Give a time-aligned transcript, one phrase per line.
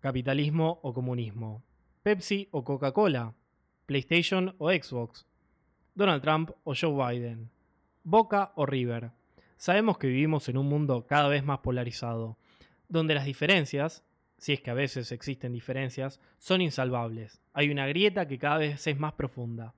[0.00, 1.62] capitalismo o comunismo,
[2.02, 3.34] Pepsi o Coca-Cola,
[3.86, 5.26] PlayStation o Xbox,
[5.94, 7.50] Donald Trump o Joe Biden,
[8.02, 9.10] Boca o River.
[9.56, 12.38] Sabemos que vivimos en un mundo cada vez más polarizado,
[12.88, 14.02] donde las diferencias,
[14.38, 17.42] si es que a veces existen diferencias, son insalvables.
[17.52, 19.74] Hay una grieta que cada vez es más profunda.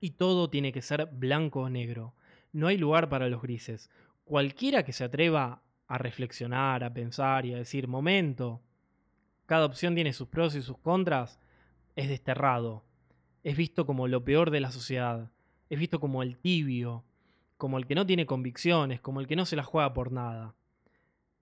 [0.00, 2.14] Y todo tiene que ser blanco o negro.
[2.52, 3.88] No hay lugar para los grises.
[4.24, 8.60] Cualquiera que se atreva a reflexionar, a pensar y a decir, momento,
[9.46, 11.38] cada opción tiene sus pros y sus contras,
[11.96, 12.84] es desterrado.
[13.42, 15.30] Es visto como lo peor de la sociedad.
[15.68, 17.04] Es visto como el tibio,
[17.56, 20.54] como el que no tiene convicciones, como el que no se la juega por nada.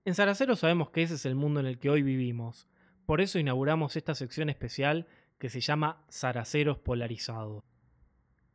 [0.05, 2.69] En Saracero sabemos que ese es el mundo en el que hoy vivimos.
[3.07, 5.07] Por eso inauguramos esta sección especial
[5.39, 7.65] que se llama Saraceros Polarizados.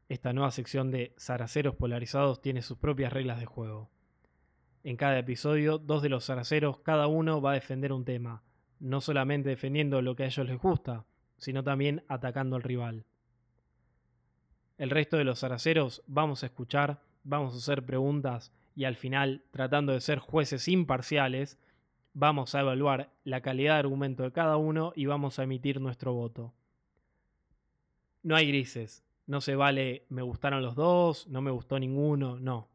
[0.08, 3.90] Esta nueva sección de Saraceros Polarizados tiene sus propias reglas de juego.
[4.84, 8.44] En cada episodio, dos de los zaraceros, cada uno va a defender un tema,
[8.80, 11.06] no solamente defendiendo lo que a ellos les gusta,
[11.38, 13.06] sino también atacando al rival.
[14.77, 19.44] El resto de los zaraceros vamos a escuchar, vamos a hacer preguntas y al final,
[19.52, 21.58] tratando de ser jueces imparciales,
[22.14, 26.14] vamos a evaluar la calidad de argumento de cada uno y vamos a emitir nuestro
[26.14, 26.54] voto.
[28.24, 32.70] No hay grises, no se vale me gustaron los dos, no me gustó ninguno, no.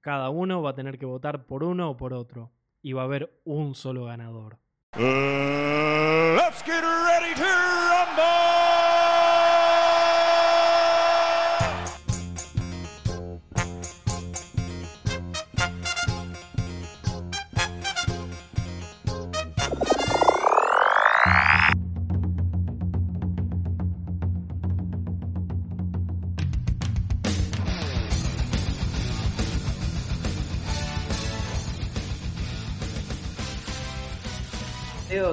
[0.00, 2.50] Cada uno va a tener que votar por uno o por otro.
[2.80, 4.58] Y va a haber un solo ganador.
[4.96, 7.77] Uh, let's get ready to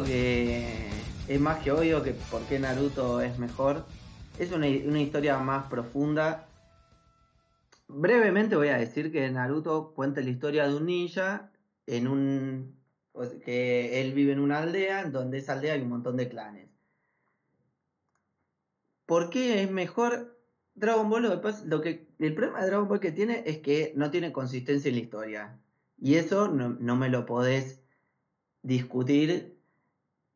[0.04, 0.90] que
[1.28, 3.86] es más que obvio que por qué Naruto es mejor.
[4.38, 6.48] Es una, historia más profunda.
[7.88, 11.52] Brevemente voy a decir que Naruto cuenta la historia de un ninja
[11.88, 12.76] en un
[13.46, 16.70] que él vive en una aldea, donde esa aldea hay un montón de clanes.
[19.06, 20.38] ¿Por qué es mejor
[20.74, 21.42] Dragon Ball?
[21.66, 24.96] Lo que, el problema de Dragon Ball que tiene es que no tiene consistencia en
[24.96, 25.60] la historia.
[25.98, 27.82] Y eso no, no me lo podés
[28.64, 29.55] discutir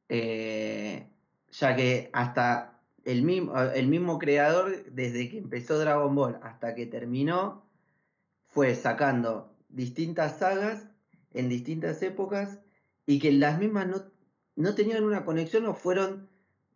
[0.10, 1.08] eh,
[1.52, 6.86] ya que hasta el mismo, el mismo creador, desde que empezó Dragon Ball hasta que
[6.86, 7.66] terminó,
[8.48, 10.88] fue sacando distintas sagas
[11.34, 12.60] en distintas épocas
[13.06, 14.04] y que las mismas no,
[14.56, 16.30] no tenían una conexión o fueron,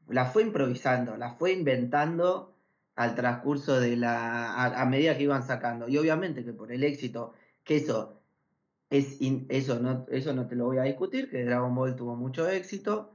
[0.07, 2.55] las fue improvisando, las fue inventando
[2.95, 5.87] al transcurso de la, a, medida que iban sacando.
[5.87, 7.33] Y obviamente que por el éxito,
[7.63, 8.21] que eso,
[8.89, 9.17] es
[9.49, 13.12] eso, no, eso no te lo voy a discutir, que Dragon Ball tuvo mucho éxito,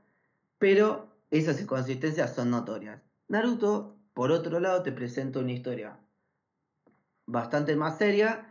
[0.58, 3.00] pero esas inconsistencias son notorias.
[3.28, 5.98] Naruto, por otro lado, te presenta una historia
[7.28, 8.48] bastante más seria,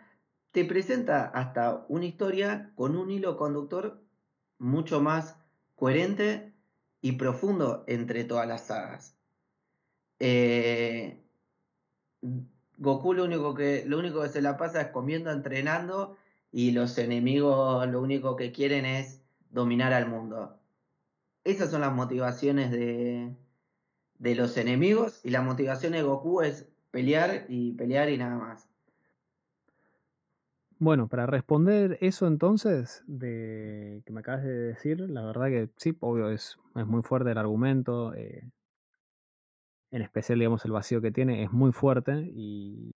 [0.51, 4.01] te presenta hasta una historia con un hilo conductor
[4.59, 5.35] mucho más
[5.75, 6.53] coherente
[7.01, 9.17] y profundo entre todas las sagas.
[10.19, 11.23] Eh,
[12.77, 16.15] Goku lo único, que, lo único que se la pasa es comiendo, entrenando
[16.51, 20.59] y los enemigos lo único que quieren es dominar al mundo.
[21.47, 23.33] Esas son las motivaciones de,
[24.35, 28.69] los enemigos y la motivación de Goku es pelear y pelear y nada más.
[30.77, 35.95] Bueno, para responder eso entonces, de que me acabas de decir, la verdad que sí,
[36.01, 38.43] obvio, es, es muy fuerte el argumento, eh,
[39.91, 42.91] en especial, digamos, el vacío que tiene, es muy fuerte y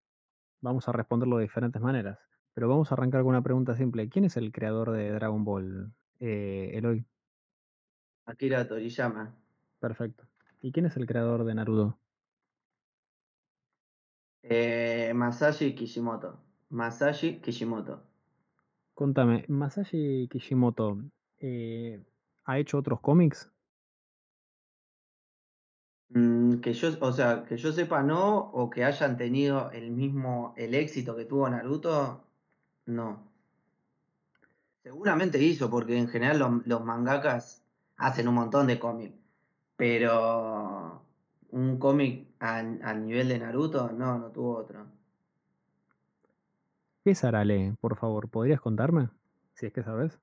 [0.59, 2.19] vamos a responderlo de diferentes maneras.
[2.53, 4.09] Pero vamos a arrancar con una pregunta simple.
[4.09, 7.05] ¿Quién es el creador de Dragon Ball, eh, Eloy?
[8.25, 9.35] Akira Toriyama.
[9.79, 10.25] Perfecto.
[10.61, 11.97] ¿Y quién es el creador de Naruto?
[14.43, 16.39] Eh, Masashi Kishimoto.
[16.69, 18.03] Masashi Kishimoto.
[18.93, 20.97] Contame, Masashi Kishimoto
[21.39, 22.03] eh,
[22.45, 23.51] ha hecho otros cómics?
[26.09, 30.53] Mm, que yo, o sea, que yo sepa no, o que hayan tenido el mismo,
[30.57, 32.23] el éxito que tuvo Naruto,
[32.85, 33.31] no.
[34.83, 37.60] Seguramente hizo, porque en general los mangakas
[38.01, 39.15] hacen un montón de cómics.
[39.75, 41.03] Pero
[41.51, 44.85] un cómic al nivel de Naruto, no, no tuvo otro.
[47.03, 48.29] ¿Qué es Arale, por favor?
[48.29, 49.09] ¿Podrías contarme?
[49.53, 50.19] Si es que sabes.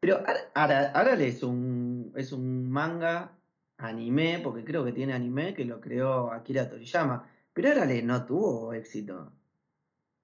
[0.00, 0.22] Pero
[0.54, 3.32] Arale es un, es un manga
[3.78, 7.28] anime, porque creo que tiene anime, que lo creó Akira Toriyama.
[7.52, 9.32] Pero Arale no tuvo éxito.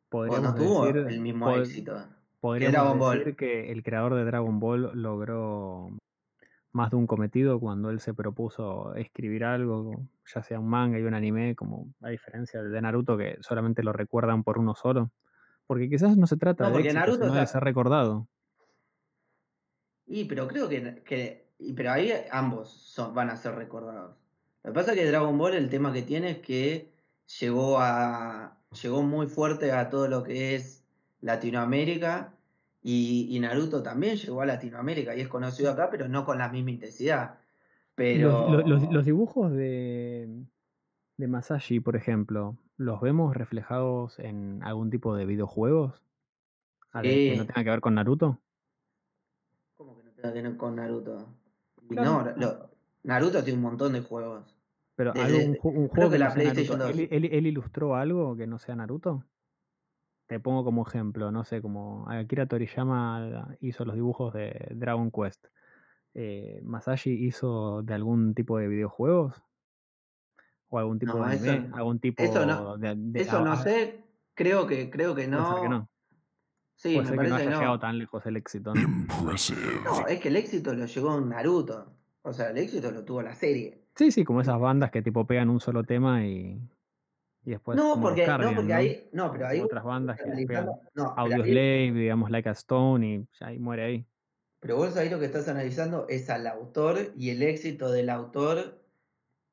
[0.08, 2.02] Podríamos no tuvo el mismo éxito.
[2.40, 5.88] Podríamos decir que el creador de Dragon Ball logró
[6.72, 10.02] más de un cometido cuando él se propuso escribir algo,
[10.32, 13.92] ya sea un manga y un anime, como a diferencia de Naruto que solamente lo
[13.92, 15.10] recuerdan por uno solo.
[15.66, 18.28] Porque quizás no se trata No, de éxito, Naruto sino de está- ser recordado.
[20.06, 24.16] Y pero creo que, que- pero ahí ambos son, van a ser recordados.
[24.62, 26.92] Lo que pasa es que Dragon Ball el tema que tiene es que
[27.40, 30.84] llegó a llegó muy fuerte a todo lo que es
[31.20, 32.34] Latinoamérica
[32.82, 36.48] y, y Naruto también llegó a Latinoamérica y es conocido acá, pero no con la
[36.48, 37.38] misma intensidad.
[37.94, 40.44] Pero Los, los- los dibujos de,
[41.16, 46.02] de Masashi, por ejemplo, ¿los vemos reflejados en algún tipo de videojuegos?
[46.94, 48.38] De- que no tenga que ver con Naruto.
[49.76, 51.26] ¿Cómo que no tenga que ver con Naruto?
[51.88, 52.24] Claro.
[52.24, 52.70] no, lo-
[53.02, 54.54] Naruto tiene un montón de juegos.
[54.96, 55.20] Pero un,
[55.56, 56.98] ju- un creo juego que que, la no sea PlayStation Naruto.
[56.98, 57.10] 2.
[57.12, 59.24] ¿Él, él- él ilustró algo que no sea Naruto?
[60.28, 65.46] Te pongo como ejemplo, no sé, como Akira Toriyama hizo los dibujos de Dragon Quest.
[66.14, 69.42] Eh, ¿Masashi hizo de algún tipo de videojuegos?
[70.68, 71.68] ¿O algún tipo No, de anime?
[71.68, 71.76] no.
[71.76, 72.76] ¿Algún tipo Eso no.
[72.76, 74.04] de, de- Eso a- no a- sé,
[74.34, 75.78] creo que, creo que Puede ser que no.
[75.78, 75.88] no.
[76.76, 77.78] Sí, Puede me ser que no haya que llegado no.
[77.80, 78.80] tan lejos el éxito, ¿no?
[78.82, 79.60] Impressive.
[79.84, 81.94] No, es que el éxito lo llegó Naruto.
[82.22, 83.82] O sea, el éxito lo tuvo la serie.
[83.96, 86.60] Sí, sí, como esas bandas que tipo pegan un solo tema y,
[87.48, 88.74] y después no, porque, no, porque ¿no?
[88.74, 93.26] ahí, no, pero ahí otras bandas que analizando, pegan no, digamos, Like a Stone y
[93.40, 94.06] ya ahí muere ahí.
[94.60, 98.84] pero vos ahí lo que estás analizando es al autor y el éxito del autor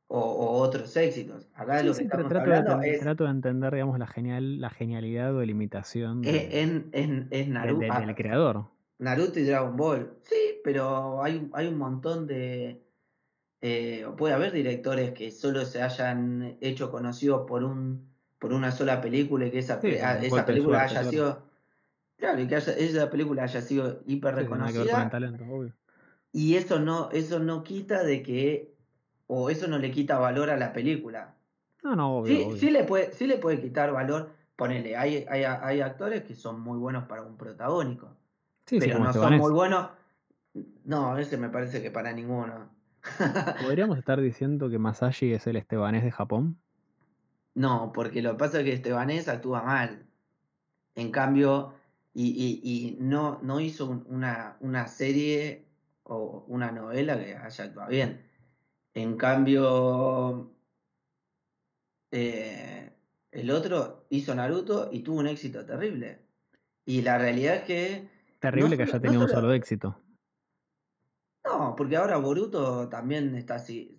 [0.07, 1.47] o, o otros éxitos.
[1.53, 3.97] Acá Sí, lo que sí, estamos trato de, hablando enten- es, trato de entender, digamos,
[3.97, 8.15] la genial, la genialidad o limitación es, de, en, en- es de- Naru- de- del
[8.15, 8.65] creador.
[8.99, 10.17] Naruto y Dragon Ball.
[10.23, 12.84] Sí, pero hay, hay un montón de...
[13.67, 19.01] eh, puede haber directores que solo se hayan hecho conocidos por un por una sola
[19.01, 21.43] película y que esa, Sí, ah, esa película suerte, haya sido...
[22.17, 25.73] Claro, y que haya- esa película haya sido hiper sí, reconocida talento, obvio.
[26.31, 28.75] y eso no, eso no quita de que...
[29.27, 31.35] o eso no le quita valor a la película.
[31.83, 32.57] No, no, obvio, Sí, obvio.
[32.59, 34.29] sí le puede, sí le puede quitar valor.
[34.55, 38.15] Ponele, hay, hay, hay actores que son muy buenos para un protagónico.
[38.65, 39.89] Pero no son muy buenos.
[40.85, 42.74] No, ese me parece que para ninguno.
[43.61, 46.57] ¿Podríamos estar diciendo que Masashi es el Estebanés de Japón?
[47.53, 50.05] No, porque lo que pasa es que Estebanés actúa mal.
[50.95, 51.73] En cambio,
[52.13, 55.65] y, y- y no, no hizo un- una, una serie
[56.03, 58.21] o una novela que haya actuado bien.
[58.93, 60.51] En cambio,
[62.11, 62.91] eh,
[63.31, 66.19] el otro hizo Naruto y tuvo un éxito terrible.
[66.85, 68.09] Y la realidad es que
[68.39, 70.01] Terrible no que haya no tenido un solo- solo éxito.
[71.69, 73.55] No, porque ahora Boruto también está,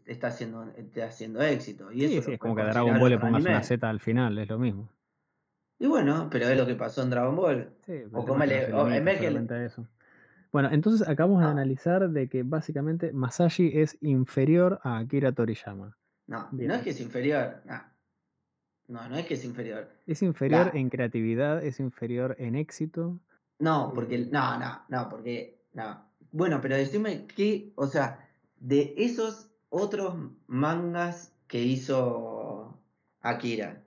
[0.07, 1.91] está, haciendo, está haciendo éxito.
[1.93, 3.63] Y Sí, eso sí, lo es como que a Dragon Ball le pongas una.
[3.63, 4.89] Z al final, es lo mismo.
[5.79, 7.71] Y bueno, pero es lo que pasó en Dragon Ball.
[7.85, 9.87] Sí, O como le- no o a eso.
[10.53, 11.51] Bueno, entonces acabamos de No.
[11.51, 15.97] analizar de que básicamente Masashi es inferior a Akira Toriyama.
[16.29, 16.69] No, Bien.
[16.69, 17.57] no es que es inferior.
[17.67, 17.83] No,
[18.89, 19.89] no, no es que es inferior.
[20.07, 23.19] Es inferior La- en creatividad, es inferior en éxito.
[23.59, 24.19] No, porque.
[24.31, 25.61] No, no, no, porque.
[25.75, 26.07] No.
[26.33, 27.73] Bueno, pero decime que.
[27.77, 28.29] O sea,
[28.59, 30.15] de esos otros
[30.47, 32.79] mangas que hizo
[33.21, 33.83] Akira.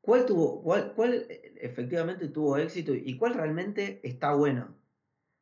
[0.00, 4.74] ¿Cuál tuvo, cuál, cuál efectivamente tuvo éxito y cuál realmente está bueno?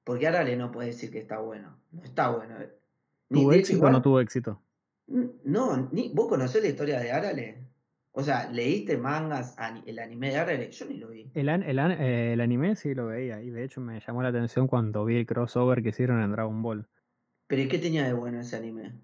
[0.05, 1.79] Porque Arale no puede decir que está bueno.
[1.93, 2.57] No está bueno.
[3.31, 4.61] Ni- ¿Tuvo éxito o no tuvo éxito?
[5.07, 7.68] No, ni, ¿vos conocés la historia de Arale?
[8.13, 10.71] O sea, ¿leíste mangas, el anime de Arale?
[10.71, 11.31] Yo ni lo vi.
[11.35, 14.23] El, an- el, an- eh, el anime sí lo veía y de hecho me llamó
[14.23, 16.87] la atención cuando vi el crossover que hicieron en Dragon Ball.
[17.47, 19.01] ¿Pero ¿y qué tenía de bueno ese anime?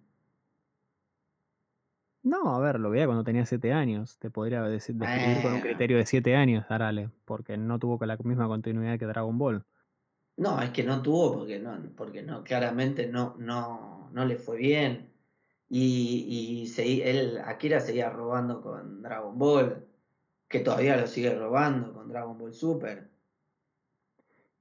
[2.24, 4.18] No, a ver, lo veía cuando tenía 7 años.
[4.18, 8.16] Te podría decir, describir con un criterio de 7 años, Arale, porque no tuvo la
[8.24, 9.64] misma continuidad que Dragon Ball.
[10.36, 14.56] No, es que no tuvo porque no, porque no, claramente no, no, no le fue
[14.58, 15.13] bien.
[15.68, 19.86] Y, él, Akira seguía robando con Dragon Ball,
[20.48, 23.10] que todavía lo sigue robando con Dragon Ball Super.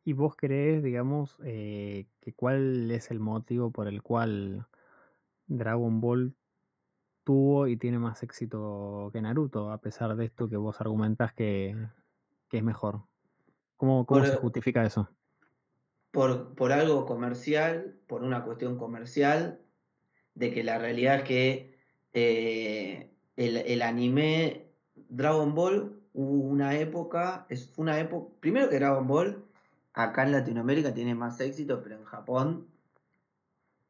[0.06, 4.66] ¿Y vos creés, digamos, eh, que cuál es el motivo por el cual
[5.48, 6.34] Dragon Ball
[7.24, 11.76] tuvo y tiene más éxito que Naruto, a pesar de esto que vos argumentás que,
[12.50, 13.04] que es mejor?
[13.78, 15.10] ¿Cómo, cómo se justifica eso?
[16.14, 19.60] por, por algo comercial, por una cuestión comercial,
[20.36, 21.78] de que la realidad es que
[22.14, 24.68] eh, el, el anime
[25.10, 29.44] Dragon Ball hubo una época, es, una época, primero que Dragon Ball
[29.94, 32.68] acá en Latinoamérica tiene más éxito, pero en Japón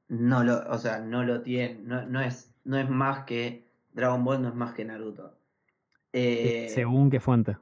[0.07, 4.23] no lo, o sea, no lo tiene, no, no es, no es más que Dragon
[4.23, 5.35] Ball, no es más que Naruto.
[6.11, 7.57] Eh, ¿Según qué fuente?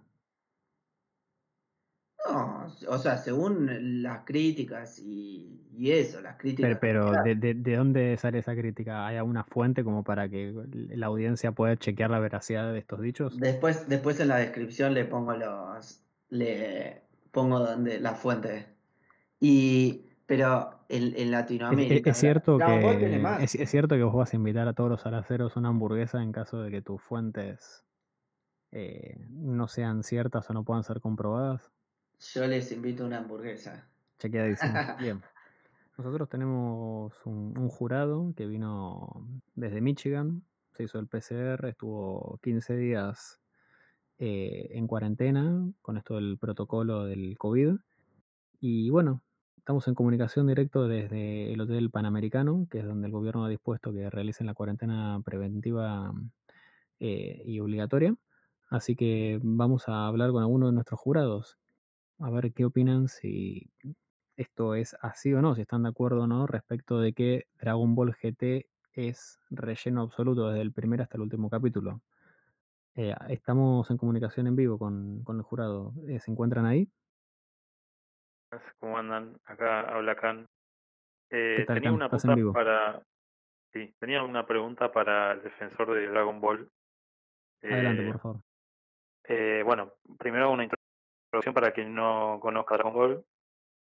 [2.87, 6.77] O sea, según las críticas y, y eso, las críticas.
[6.79, 7.23] Pero, pero.
[7.23, 9.05] ¿de, de, de dónde sale esa crítica?
[9.07, 13.37] ¿Hay alguna fuente como para que la audiencia pueda chequear la veracidad de estos dichos?
[13.39, 16.03] Después, después en la descripción le pongo los.
[16.29, 18.67] le pongo donde la fuente.
[19.39, 20.05] Y.
[20.25, 22.09] Pero en, en Es, es- Latinoamérica.
[22.11, 25.57] es cierto que es, es cierto que vos vas a invitar a todos los araceros
[25.57, 27.83] a una hamburguesa en caso de que tus fuentes
[28.71, 31.69] eh, no sean ciertas o no puedan ser comprobadas.
[32.33, 33.87] Yo les invito a una hamburguesa.
[34.19, 34.73] Chequeadísimo.
[34.99, 35.21] Bien.
[35.97, 42.75] Nosotros tenemos un, un jurado que vino desde Michigan, se hizo el PCR, estuvo 15
[42.75, 43.41] días
[44.23, 47.75] eh, en cuarentena con esto del protocolo del COVID.
[48.59, 49.23] Y bueno,
[49.57, 53.91] estamos en comunicación directo desde el Hotel Panamericano, que es donde el gobierno ha dispuesto
[53.91, 56.13] que realicen la cuarentena preventiva
[56.99, 58.15] eh, y obligatoria.
[58.69, 61.57] Así que vamos a hablar con algunos de nuestros jurados,
[62.23, 63.69] a ver qué opinan si
[64.35, 67.95] esto es así o no, si están de acuerdo o no respecto de que Dragon
[67.95, 72.01] Ball GT es relleno absoluto desde el primer hasta el último capítulo.
[72.95, 75.93] Eh, estamos en comunicación en vivo con, con el jurado.
[76.07, 76.89] Eh, ¿Se encuentran ahí?
[78.79, 79.37] ¿Cómo andan?
[79.45, 80.45] Acá habla Khan.
[81.29, 81.95] ¿Qué Eh, tal, tenía Can?
[81.95, 83.03] una ¿Estás en pregunta para,
[83.71, 86.69] sí, tenía una pregunta para el defensor de Dragon Ball.
[87.63, 88.41] Adelante, por favor.
[89.65, 90.80] bueno, primero una introducción
[91.53, 93.25] para quien no conozca Dragon Ball,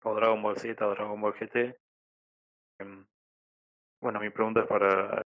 [0.04, 1.78] o Dragon Ball Z o Dragon Ball GT.
[2.80, 3.06] Em,
[4.02, 5.24] Bueno, mi pregunta es para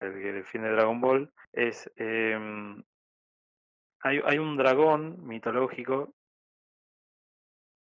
[0.00, 1.32] el que defiende Dragon Ball.
[1.52, 2.82] Es, em,
[4.00, 6.12] hay, hay un dragón mitológico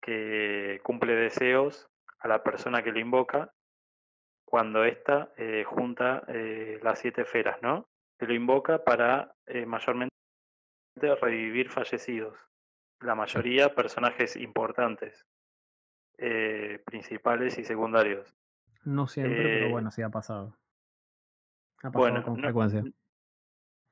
[0.02, 3.54] que cumple deseos a la persona que lo invoca
[4.44, 7.88] cuando ésta eh, junta eh, las siete esferas, ¿no?
[8.20, 10.14] Se lo invoca para eh, mayormente
[11.22, 12.38] revivir fallecidos.
[13.04, 15.26] La mayoría personajes importantes,
[16.18, 18.34] eh, principales y secundarios.
[18.86, 20.58] No siempre, pero Eh, bueno, sí ha pasado.
[21.80, 22.84] Ha pasado bueno, con no, frecuencia.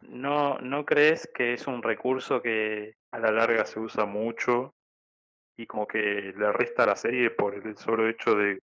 [0.01, 4.73] no, ¿no crees que es un recurso que a la larga se usa mucho
[5.57, 8.59] y como que le resta a la serie por el solo hecho de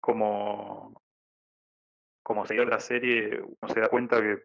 [0.00, 1.02] como,
[2.22, 4.44] como seguir la serie, uno se da cuenta que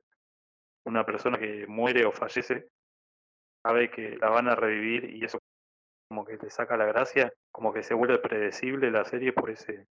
[0.85, 2.67] una persona que muere o fallece
[3.63, 5.39] sabe que la van a revivir y eso
[6.09, 9.87] como que le saca la gracia, como que se vuelve predecible la serie por ese,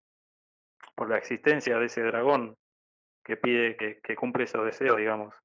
[0.95, 2.55] por la existencia de ese dragón
[3.23, 5.35] que pide que, que cumple esos deseos, digamos.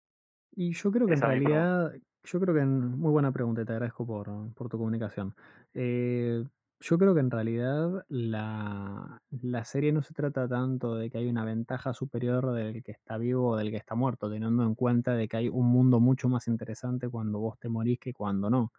[0.54, 1.92] Y yo creo que en Esa realidad,
[2.24, 5.34] yo creo que en, muy buena pregunta y te agradezco por, por tu comunicación.
[5.74, 6.44] Eh,
[6.80, 11.28] yo creo que en realidad la, la serie no se trata tanto de que hay
[11.28, 15.14] una ventaja superior del que está vivo o del que está muerto, teniendo en cuenta
[15.14, 18.72] de que hay un mundo mucho más interesante cuando vos te morís que cuando no.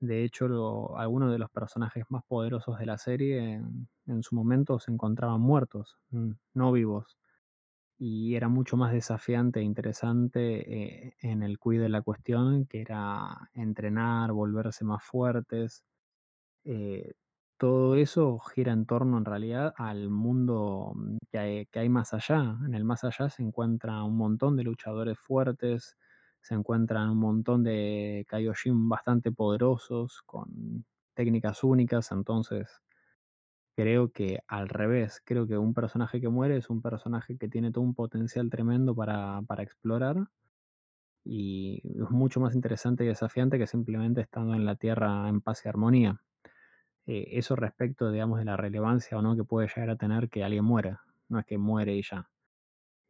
[0.00, 4.78] De hecho, algunos de los personajes más poderosos de la serie en, en su momento
[4.80, 7.18] se encontraban muertos, mm, no vivos.
[7.98, 12.80] Y era mucho más desafiante e interesante eh, en el quid de la cuestión, que
[12.80, 15.84] era entrenar, volverse más fuertes.
[16.64, 17.14] Eh,
[17.58, 22.14] todo eso gira en torno en realidad al mundo mm, que hay, que hay más
[22.14, 22.58] allá.
[22.66, 25.96] En el más allá se encuentra un montón de luchadores fuertes,
[26.40, 32.80] se encuentran un montón de Kaioshin bastante poderosos, con técnicas únicas, entonces
[33.76, 37.70] creo que al revés, creo que un personaje que muere es un personaje que tiene
[37.72, 40.28] todo un potencial tremendo para, para explorar
[41.24, 45.62] y es mucho más interesante y desafiante que simplemente estando en la Tierra en paz
[45.64, 46.20] y armonía.
[47.06, 50.44] Eh, eso respecto, digamos, de la relevancia o no que puede llegar a tener que
[50.44, 51.02] alguien muera.
[51.28, 52.28] No es que muere y ya.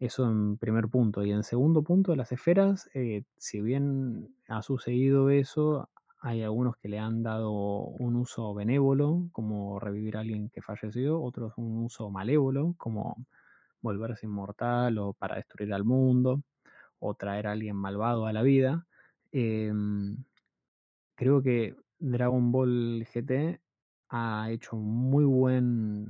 [0.00, 1.24] Eso en primer punto.
[1.24, 5.88] Y en segundo punto, las esferas, eh, si bien ha sucedido eso,
[6.20, 11.22] hay algunos que le han dado un uso benévolo, como revivir a alguien que falleció,
[11.22, 13.26] otros un uso malévolo, como
[13.82, 16.42] volverse inmortal o para destruir al mundo,
[16.98, 18.86] o traer a alguien malvado a la vida.
[19.32, 20.16] Em,
[21.14, 23.60] creo que Dragon Ball GT
[24.16, 26.09] ha hecho un muy buen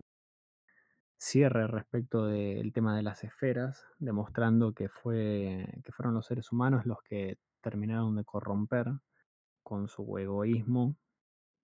[1.16, 6.84] cierre respecto del tema de las esferas, demostrando que, fue, que fueron los seres humanos
[6.84, 8.92] los que terminaron de corromper
[9.62, 10.96] con su egoísmo,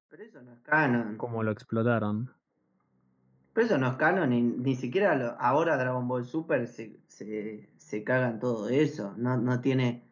[0.08, 1.18] Pero eso no es canon.
[1.18, 2.32] como lo explotaron.
[3.52, 7.68] Pero eso no es canon, ni, ni siquiera lo- ahora Dragon Ball Super se, se,
[7.76, 9.12] se cagan todo eso.
[9.18, 10.04] No, no, tiene,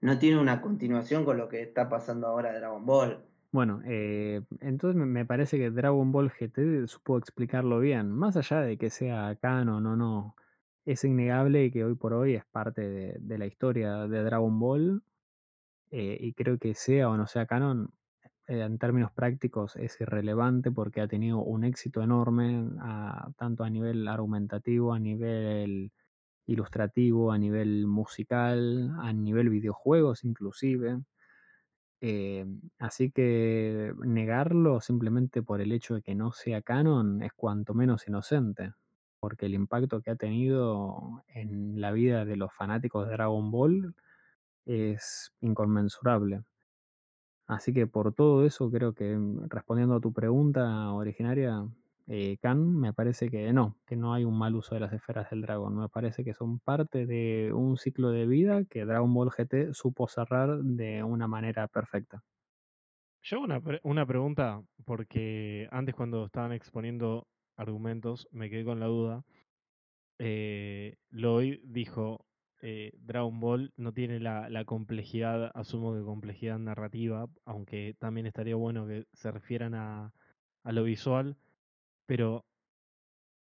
[0.00, 3.22] no tiene una continuación con lo que está pasando ahora Dragon Ball.
[3.54, 8.76] Bueno, eh, entonces me- parece que Dragon Ball GT supo explicarlo bien, más allá de
[8.76, 10.34] que sea canon o no.
[10.84, 12.82] Es innegable que hoy por hoy es parte
[13.20, 15.02] de, la historia de Dragon Ball
[15.90, 17.92] eh, y creo que sea o no sea canon,
[18.48, 22.68] eh, en términos prácticos es irrelevante porque ha tenido un éxito enorme,
[23.38, 25.92] tanto a nivel argumentativo, a nivel
[26.46, 31.00] ilustrativo, a nivel musical, a nivel videojuegos inclusive.
[32.06, 32.44] Eh,
[32.78, 38.06] así que negarlo simplemente por el hecho de que no sea canon es cuanto menos
[38.06, 38.74] inocente,
[39.20, 43.94] porque el impacto que ha tenido en la vida de los fanáticos de Dragon Ball
[44.66, 46.44] es inconmensurable.
[47.46, 51.66] Así que por todo eso creo que mm, respondiendo a tu pregunta originaria,
[52.06, 55.30] eh, Khan, me parece que no, que no hay un mal uso de las esferas
[55.30, 55.76] del dragón.
[55.76, 60.06] Me parece que son parte de un ciclo de vida que Dragon Ball GT supo
[60.08, 62.22] cerrar de una manera perfecta.
[63.22, 69.24] Yo una, una pregunta, porque antes cuando estaban exponiendo argumentos me quedé con la duda.
[70.18, 72.26] Eh, Lloyd dijo,
[72.60, 78.56] eh, Dragon Ball no tiene la, la complejidad, asumo que complejidad narrativa, aunque también estaría
[78.56, 80.12] bueno que se refieran a,
[80.62, 81.36] a lo visual,
[82.06, 82.44] pero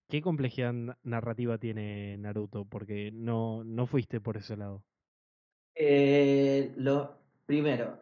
[0.10, 2.66] ¿qué complejidad na- narrativa tiene Naruto?
[2.66, 4.84] Porque no, no fuiste por ese lado.
[5.76, 6.74] Eh,
[7.46, 8.00] primero,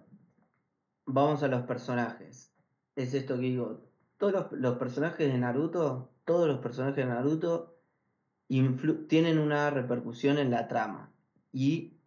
[1.05, 2.53] vamos a los personajes.
[2.95, 3.81] Es esto que digo.
[4.17, 7.81] Todos los, personajes de Naruto, todos los personajes de Naruto
[8.47, 11.11] tienen una repercusión en la trama
[11.51, 11.97] y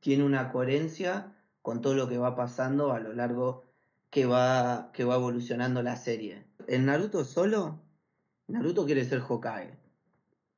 [0.00, 3.64] tiene una coherencia con todo lo que va pasando a lo largo
[4.10, 6.46] que va, que va evolucionando la serie.
[6.66, 7.80] En Naruto solo,
[8.52, 9.78] Naruto quiere ser Hokage.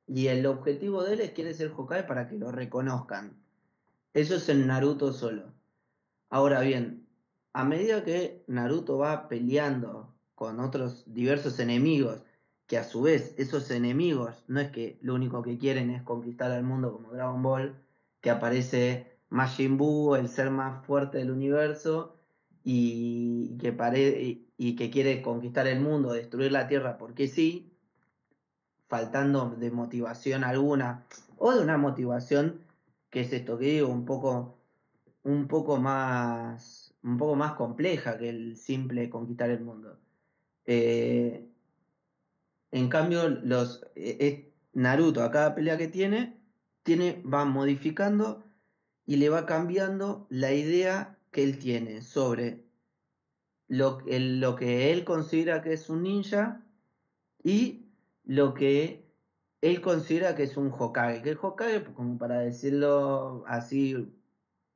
[0.07, 3.37] Y el objetivo de él es quiere ser Hokage para que lo reconozcan.
[4.13, 5.53] Eso es en Naruto solo.
[6.29, 7.07] Ahora bien,
[7.53, 12.25] a medida que Naruto va peleando con otros diversos enemigos,
[12.67, 16.51] que a su vez esos enemigos no es que lo único que quieren es conquistar
[16.51, 17.77] al mundo como Dragon Ball,
[18.21, 22.19] que aparece Majin Buu, el ser más fuerte del universo,
[22.65, 27.74] y que, pare- y que quiere conquistar el mundo, destruir la Tierra porque sí,
[28.89, 31.05] faltando de motivación alguna,
[31.39, 32.61] o de una motivación
[33.11, 34.59] que es esto que digo, un poco,
[35.23, 39.99] un poco más, un poco más compleja que el simple conquistar el mundo.
[40.67, 41.47] Eh,
[42.73, 46.37] en cambio, los eh, eh, Naruto a cada pelea que tiene,
[46.83, 48.43] tiene, va modificando
[49.07, 52.65] y le va cambiando la idea que él tiene sobre
[53.69, 56.65] lo, lo que él considera que es un ninja
[57.45, 57.84] y
[58.25, 59.05] lo que
[59.61, 61.23] él considera que es un Hokage.
[61.23, 64.13] Que el Hokage, como para decirlo así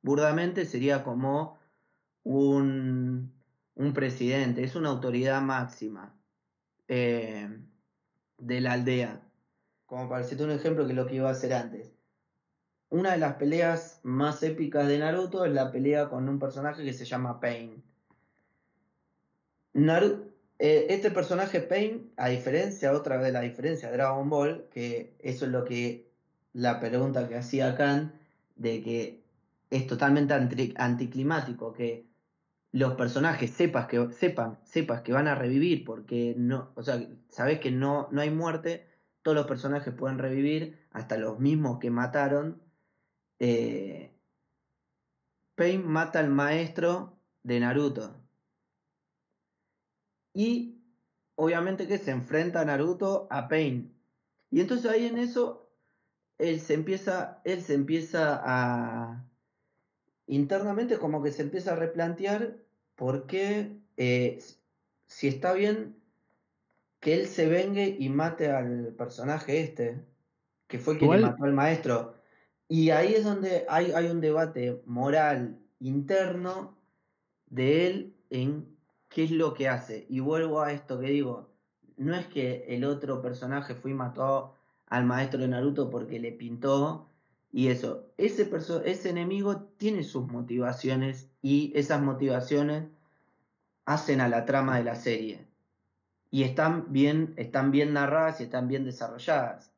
[0.01, 1.59] burdamente, sería como
[2.23, 3.33] un,
[3.75, 6.15] un presidente, es una autoridad máxima
[6.87, 7.61] eh,
[8.37, 9.21] de la aldea.
[9.85, 11.91] Como para decirte un ejemplo que es lo que iba a hacer antes.
[12.89, 16.93] Una de las peleas más épicas de Naruto es la pelea con un personaje que
[16.93, 17.83] se llama Pain.
[19.73, 20.28] Naru-
[20.59, 25.45] eh, este personaje Pain, a diferencia, otra vez la diferencia de Dragon Ball, que eso
[25.45, 26.11] es lo que
[26.53, 28.19] la pregunta que hacía Khan,
[28.55, 29.23] de que
[29.69, 32.07] es totalmente anti- anticlimático, que
[32.71, 37.59] los personajes sepas que, sepan, sepas que van a revivir, porque no, o sea, sabes
[37.59, 38.87] que no, no hay muerte,
[39.21, 42.61] todos los personajes pueden revivir, hasta los mismos que mataron.
[43.39, 44.11] Eh,
[45.55, 48.28] Pain mata al maestro de Naruto.
[50.33, 50.79] Y
[51.35, 53.93] obviamente que se enfrenta a Naruto a Pain.
[54.51, 55.69] Y entonces ahí en eso
[56.37, 59.25] él se empieza, él se empieza a
[60.27, 62.57] internamente como que se empieza a replantear
[62.95, 64.39] por qué eh,
[65.07, 65.95] si está bien
[66.99, 70.05] que él se vengue y mate al personaje este,
[70.67, 72.15] que fue quien le mató al maestro.
[72.67, 76.77] Y ahí es donde hay, hay un debate moral interno
[77.47, 78.78] de él en
[79.09, 80.05] qué es lo que hace.
[80.09, 81.49] Y vuelvo a esto que digo,
[81.97, 84.55] no es que el otro personaje fue y mató
[84.87, 87.09] al maestro de Naruto porque le pintó
[87.51, 88.05] y eso.
[88.17, 92.85] Ese, perso- ese enemigo tiene sus motivaciones y esas motivaciones
[93.85, 95.47] hacen a la trama de la serie.
[96.31, 99.71] Y están bien, están bien narradas y están bien desarrolladas.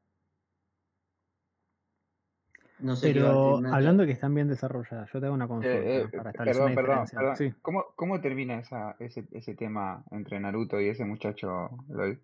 [2.81, 6.01] No sé Pero hablando de que están bien desarrolladas, yo te hago una consulta Eh,
[6.01, 7.19] eh, para establecer perdón, una perdón, diferencia.
[7.19, 7.35] perdón.
[7.37, 7.53] Sí.
[7.61, 12.17] ¿Cómo, cómo termina esa, ese, ese tema entre Naruto y ese muchacho, Lloyd?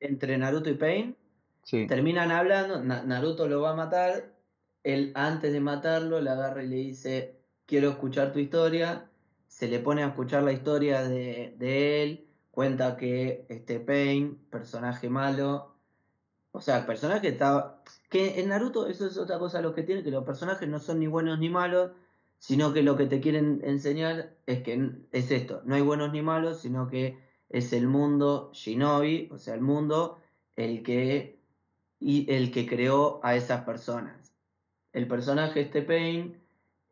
[0.00, 1.16] Entre Naruto y Pain,
[1.64, 1.86] Sí.
[1.88, 4.34] terminan hablando, Na- Naruto lo va a matar,
[4.84, 9.10] él antes de matarlo le agarra y le dice, quiero escuchar tu historia,
[9.48, 15.10] se le pone a escuchar la historia de, de él, cuenta que este Pain, personaje
[15.10, 15.77] malo,
[16.58, 17.80] o sea, personaje está...
[18.10, 20.98] Que en Naruto eso es otra cosa lo que tiene, que los personajes no son
[20.98, 21.92] ni buenos ni malos,
[22.38, 26.20] sino que lo que te quieren enseñar es que es esto, no hay buenos ni
[26.20, 27.16] malos, sino que
[27.48, 30.18] es el mundo Shinobi, o sea, el mundo
[30.56, 31.40] el que,
[32.00, 34.34] y el que creó a esas personas.
[34.92, 36.42] El personaje este Pain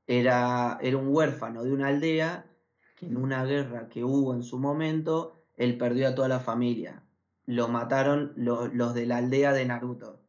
[0.06, 2.46] era, era un huérfano de una aldea
[2.96, 7.02] que en una guerra que hubo en su momento, él perdió a toda la familia.
[7.46, 10.20] Lo mataron lo- los de la aldea de Naruto.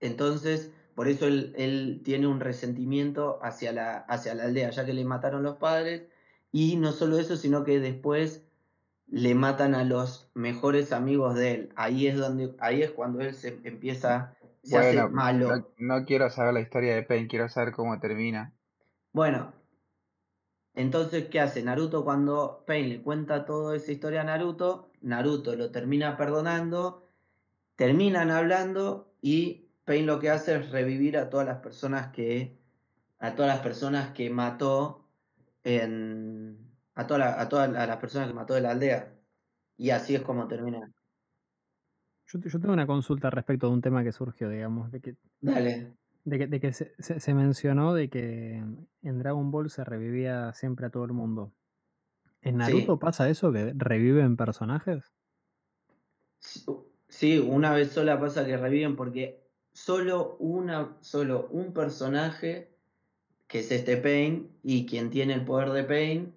[0.00, 4.92] Entonces, por eso él, él tiene un resentimiento hacia la, hacia la aldea, ya que
[4.92, 6.08] le mataron los padres.
[6.52, 8.46] Y no solo eso, sino que después
[9.08, 11.72] le matan a los mejores amigos de él.
[11.76, 15.66] Ahí es donde, ahí es cuando él se empieza, se hace Bueno, malo.
[15.78, 18.54] no, no quiero saber la historia de Pain, quiero saber cómo termina.
[19.12, 19.52] Bueno,
[20.78, 21.62] entonces, ¿qué hace?
[21.62, 27.08] Naruto cuando Pain le cuenta toda esa historia a Naruto, Naruto lo termina perdonando,
[27.76, 32.58] terminan hablando y Pain lo que hace es revivir a todas las personas que
[33.20, 35.08] a todas las personas que mató
[35.64, 36.58] en
[36.94, 39.18] a toda la- a todas las personas que mató de la aldea.
[39.78, 40.92] Y así es como termina.
[42.26, 45.96] Yo, yo tengo una consulta respecto de un tema que surgió, digamos, de que, Dale.
[46.28, 48.56] De que, de que se, se- se mencionó de que
[49.02, 51.54] en Dragon Ball se revivía siempre a todo el mundo.
[52.42, 52.58] ¿En Sí.
[52.58, 55.12] Naruto pasa eso, que reviven personajes?
[57.08, 62.76] Sí, una vez sola pasa que reviven porque solo una, solo un personaje,
[63.48, 66.34] que es este Pain, y quien tiene el poder de Pain,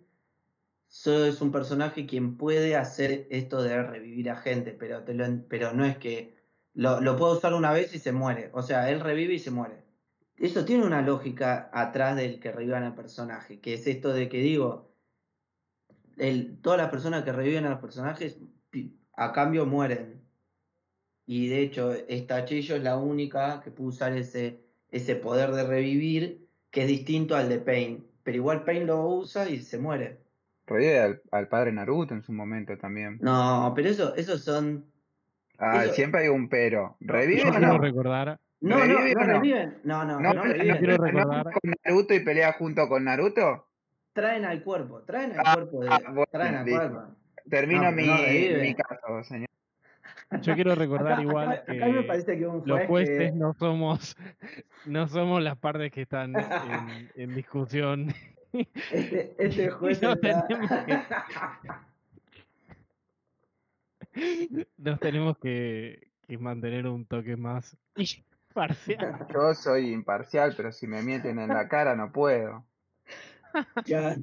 [0.87, 5.25] solo es un personaje quien puede hacer esto de revivir a gente, pero, te lo
[5.49, 6.37] pero no es que
[6.73, 8.51] lo, lo puede usar una vez y se muere.
[8.53, 9.80] O sea, él revive y se muere.
[10.41, 14.39] Eso tiene una lógica atrás del que revivan al personaje, que es esto de que
[14.39, 14.91] digo,
[16.17, 18.39] el, todas las personas que reviven a los personajes
[19.13, 20.21] a cambio mueren.
[21.27, 25.63] Y de hecho, esta Chillo es la única que puede usar ese, ese poder de
[25.63, 28.07] revivir, que es distinto al de Pain.
[28.23, 30.21] Pero igual Pain lo usa y se muere.
[30.65, 33.19] Revive al, al padre Naruto en su momento también.
[33.21, 34.85] No, pero eso, esos son.
[35.57, 36.97] Ah, eso- siempre hay un pero.
[36.99, 37.77] ¿Revive Yo quiero no?
[37.77, 38.39] recordar.
[38.61, 39.77] No, no, ¿Revive no reviven.
[39.83, 40.77] No, no, No, no, reviven.
[40.77, 43.67] quiero recordar- con Naruto y pelea junto con Naruto.
[44.13, 45.89] Traen al cuerpo, traen al Ah, cuerpo de.
[45.89, 47.15] ah, bueno, traen al cuerpo.
[47.49, 49.47] Termino mi, mi caso, señor.
[50.41, 53.31] Yo quiero recordar Acá- igual acá- que acá me parece que un los juez jueces
[53.31, 54.15] que- no somos
[54.85, 58.13] no somos las partes que están en, en discusión.
[58.53, 60.69] Este, este juez No está- tenemos
[64.77, 67.77] Nos tenemos que, que mantener un toque más
[68.53, 69.27] parcial.
[69.33, 72.65] Yo soy imparcial, pero si me mienten en la cara no puedo.
[73.83, 74.21] Claro,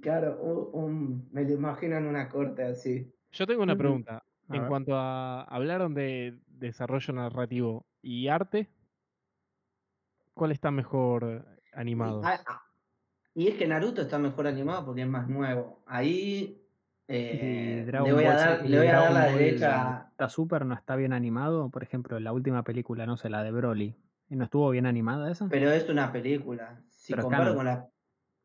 [0.00, 3.12] claro un- un- me lo imagino en una corte así.
[3.32, 4.24] Yo tengo una pregunta.
[4.48, 4.68] A En ver.
[4.68, 8.68] cuanto a hablaron de desarrollo narrativo y arte,
[10.34, 12.22] ¿cuál está mejor animado?
[12.22, 12.62] Ah, ah,
[13.34, 15.82] Y es que Naruto está mejor animado porque es más nuevo.
[15.86, 16.69] Ahí
[17.10, 20.06] eh, Dragon le voy a dar, le voy a dar la derecha.
[20.12, 21.70] ¿Está Super no está bien animado?
[21.70, 23.96] Por ejemplo, la última película, no sé, la de Broly.
[24.28, 25.48] ¿No estuvo bien animada esa?
[25.48, 26.80] Pero es una película.
[26.88, 27.86] Si Pero es comparo con las.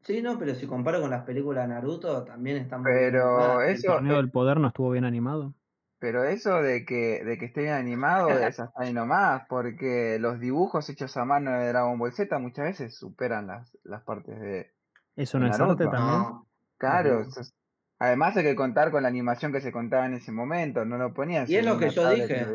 [0.01, 3.19] Sí, no, pero si comparo con las películas de Naruto, también están muy bien Pero
[3.19, 3.69] animadas.
[3.69, 5.53] eso- ¿El torneo del poder no estuvo bien animado?
[5.99, 10.39] Pero eso de que, de que esté bien animado es hasta ahí nomás, porque los
[10.39, 14.71] dibujos hechos a mano de Dragon Ball Z muchas veces superan las, las partes de...
[15.15, 15.71] ¿Eso no es Naruto.
[15.71, 16.19] arte también?
[16.19, 16.47] No,
[16.77, 17.53] Claro, eso es-
[17.99, 21.13] además hay que contar con la animación que se contaba en ese momento, no lo
[21.13, 22.45] ponías Y es lo que yo dije.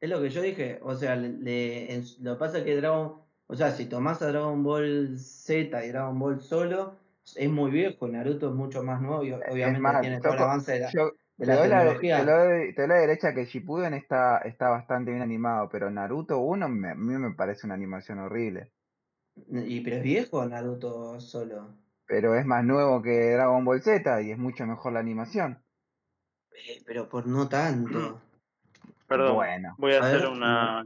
[0.00, 2.76] Es lo que yo dije, o sea, le- le- en- lo que pasa es que
[2.76, 6.96] Dragon, o sea, si tomás a Dragon Ball Z y Dragon Ball solo,
[7.36, 10.72] es muy viejo, Naruto es mucho más nuevo y obviamente más, tiene todo el avance
[10.72, 12.18] de la, Yo de te la doy la, tecnología.
[12.18, 16.38] te doy- te doy la derecha que Shippuden está, está bastante bien animado, pero Naruto
[16.38, 18.72] 1 me- a mí me parece una animación horrible.
[19.48, 21.83] Y pero es viejo Naruto solo.
[22.06, 25.62] Pero es más nuevo que Dragon Ball Z y es mucho mejor la animación.
[26.52, 28.20] Eh, pero por no tanto.
[29.08, 29.74] Perdón, Bueno.
[29.78, 30.28] voy a A hacer ver.
[30.30, 30.84] una...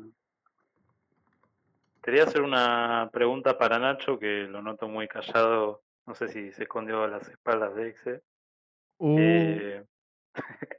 [2.02, 5.82] Quería hacer una pregunta para Nacho, que lo noto muy callado.
[6.06, 8.22] No sé si se escondió a las espaldas de Exe.
[8.98, 9.84] Uh, Eh,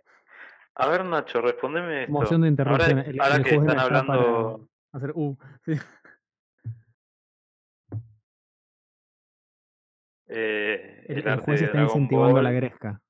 [0.76, 2.14] a ver, Nacho, respondeme esto.
[2.14, 2.98] Moción de interrupción.
[3.00, 4.68] Ahora, El- ahora el que están hablando...
[4.92, 5.74] Hacer uh, sí.
[10.30, 12.60] Eh, El, el el arte juez de está incentivando la Ball.
[12.62, 13.02] gresca.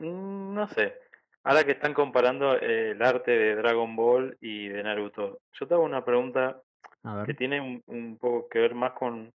[0.00, 0.94] Mm, No sé.
[1.44, 5.74] Ahora que están comparando eh, el arte de Dragon Ball y de Naruto, yo te
[5.74, 6.60] hago una pregunta
[7.24, 9.32] que tiene un, un poco que ver más con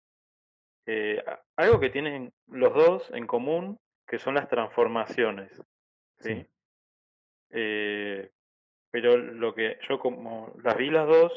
[0.88, 1.24] eh,
[1.56, 5.52] algo que tienen los dos en común, que son las transformaciones.
[6.18, 6.34] ¿sí?
[6.34, 6.48] Sí.
[7.52, 8.32] Eh,
[8.92, 11.32] pero lo que yo como las vi las dos,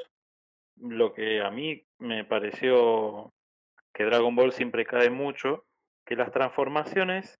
[0.81, 3.31] lo que a mí me pareció
[3.93, 5.65] que Dragon Ball siempre cae mucho,
[6.05, 7.39] que las transformaciones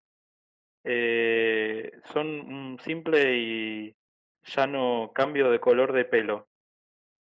[0.83, 3.95] eh, son un simple y
[4.43, 6.47] llano cambio de color de pelo.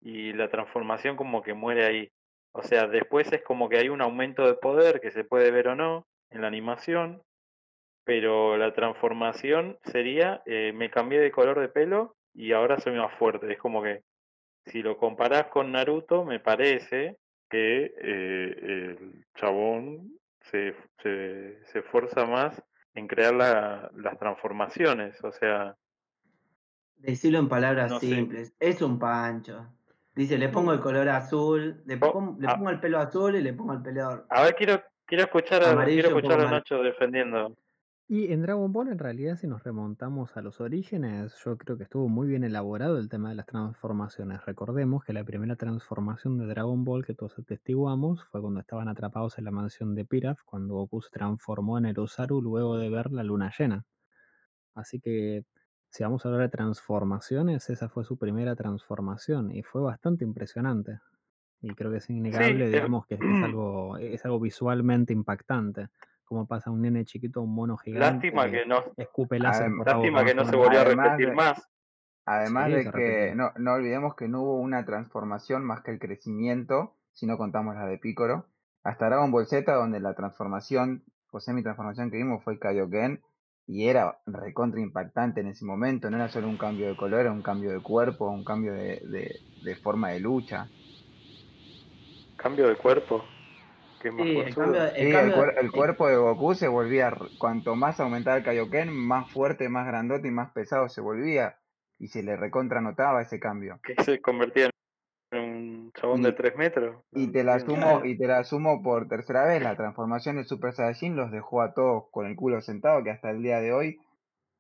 [0.01, 2.11] Y la transformación como que muere ahí.
[2.53, 5.69] O sea, después es como que hay un aumento de poder que se puede ver
[5.69, 7.23] o no en la animación,
[8.05, 13.15] pero la transformación sería, eh, me cambié de color de pelo y ahora soy más
[13.17, 13.51] fuerte.
[13.53, 14.03] Es como que
[14.67, 17.19] si lo comparás con Naruto, me parece
[17.53, 18.57] que eh,
[18.99, 20.11] el chabón
[20.51, 22.61] se, se, se esfuerza más
[22.95, 25.23] en crear la, las transformaciones.
[25.23, 25.77] O sea,
[26.97, 28.07] Decirlo en palabras No sé.
[28.07, 28.55] simples.
[28.59, 29.67] Es un pancho.
[30.15, 32.57] Dice, le pongo el color azul, le, Oh, pon- le ah.
[32.57, 34.25] pongo el pelo azul y le pongo el pelo...
[34.29, 36.51] a ver, quiero, quiero escuchar a, Amarillo, quiero escuchar a.
[36.51, 37.57] Nacho defendiendo.
[38.15, 41.85] Y en Dragon Ball, en realidad, si nos remontamos a los orígenes, yo creo que
[41.85, 44.45] estuvo muy bien elaborado el tema de las transformaciones.
[44.45, 49.39] Recordemos que la primera transformación de Dragon Ball que todos atestiguamos fue cuando estaban atrapados
[49.39, 53.23] en la mansión de Pilaf, cuando Goku se transformó en Erusaru luego de ver la
[53.23, 53.87] luna llena.
[54.75, 55.47] Así que,
[55.89, 60.99] si vamos a hablar de transformaciones, esa fue su primera transformación y fue bastante impresionante.
[61.63, 65.89] Y creo que es innegable, es- digamos, que es algo, es algo visualmente impactante.
[66.33, 69.87] Como pasa un nene chiquito un mono gigante Lástima que no, escupe láser Adem- por
[69.87, 71.69] la boca lástima que no se volvió a repetir de- más.
[72.25, 75.99] Además Sí, de que no, no olvidemos que no hubo una transformación más que el
[75.99, 78.47] crecimiento, si no contamos la de Piccolo,
[78.83, 83.21] hasta Dragon Ball Z, donde la transformación o semi-transformación que vimos fue Kaioken,
[83.67, 87.33] y era recontra impactante en ese momento, no era solo un cambio de color, era
[87.33, 90.67] un cambio de cuerpo, un cambio de, de- de forma de lucha.
[92.39, 93.23] Cambio de cuerpo.
[94.03, 94.81] Que es más Sí, el cambio,
[95.13, 100.27] cambio- cuerpo de Goku se volvía, cuanto más aumentaba el Kaioken, más fuerte, más grandote
[100.27, 101.57] y más pesado se volvía,
[102.01, 103.79] y se le recontra notaba ese cambio.
[103.85, 104.71] Que se convertía
[105.31, 106.97] en un chabón Y- de 3 metros.
[107.13, 110.73] Y te la asumo, y te la asumo por tercera vez, la transformación del Super
[110.73, 114.01] Saiyajin los dejó a todos con el culo sentado, que hasta el día de hoy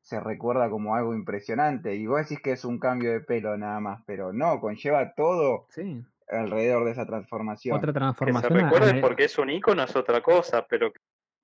[0.02, 1.96] se recuerda como algo impresionante.
[1.96, 5.66] Y vos decís que es un cambio de pelo nada más, pero no, conlleva todo
[5.70, 6.04] Sí.
[6.28, 7.76] Alrededor de esa transformación.
[7.76, 8.52] Otra Que se transformación.
[8.70, 10.92] recuerde porque es un icono es otra cosa, pero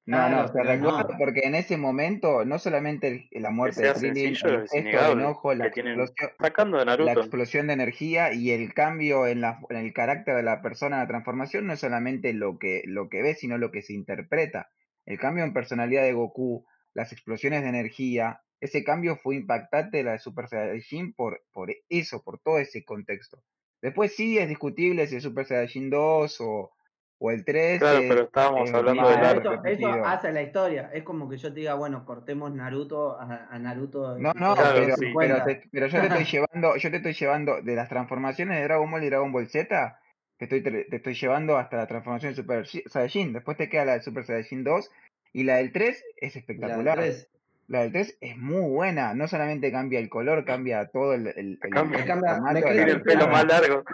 [0.07, 1.19] No, no, se recuerda no.
[1.19, 4.37] porque en ese momento, no solamente el- la muerte de Krillin, el
[4.69, 6.09] gesto enojo, la explosión,
[6.41, 7.21] sacando de la Naruto.
[7.21, 11.03] explosión de energía y el cambio en, la, en el carácter de la persona en
[11.03, 14.71] la transformación no es solamente lo que, lo que ve, sino lo que se interpreta.
[15.05, 16.65] El cambio en personalidad de Goku,
[16.95, 21.71] las explosiones de energía, ese cambio fue impactante de la de Super Saiyajin por, por
[21.91, 23.43] eso, por todo ese contexto.
[23.81, 26.73] Después sí es discutible si es Super Saiyajin 2 o,
[27.19, 27.79] o el 3.
[27.79, 30.91] Claro, eh, pero estábamos es, hablando del Eso, eso hace la historia.
[30.93, 34.19] Es como que yo te diga, bueno, cortemos Naruto a, Naruto.
[34.19, 37.89] No, no, pero, pero, te, yo te estoy llevando, yo te estoy llevando de las
[37.89, 40.01] transformaciones de Dragon Ball y Dragon Ball Z.
[40.39, 43.33] Te estoy, te estoy llevando hasta la transformación de Super Saiyajin.
[43.33, 44.91] Después te queda la de Super Saiyajin 2.
[45.33, 46.97] Y la del 3 es espectacular.
[46.97, 47.29] La 3,
[47.69, 51.59] la del 3 es muy buena, no solamente cambia el color, cambia todo el, el,
[51.63, 53.33] el- Cambia- el cambia- me Tiene pelo Claro.
[53.33, 53.85] más largo.